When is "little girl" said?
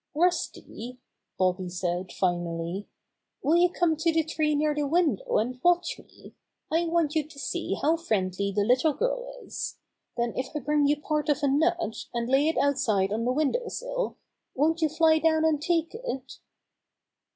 8.63-9.27